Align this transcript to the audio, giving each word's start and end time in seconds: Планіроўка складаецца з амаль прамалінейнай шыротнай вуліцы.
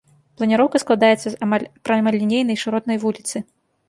Планіроўка 0.37 0.79
складаецца 0.83 1.23
з 1.23 1.31
амаль 1.47 1.65
прамалінейнай 1.89 2.57
шыротнай 2.63 2.97
вуліцы. 3.05 3.37